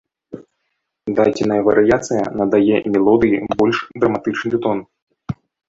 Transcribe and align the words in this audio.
Дадзеная 1.19 1.59
варыяцыя 1.67 2.23
надае 2.39 2.75
мелодыі 2.97 3.37
больш 3.63 3.75
драматычны 4.03 4.55
тон. 4.67 4.77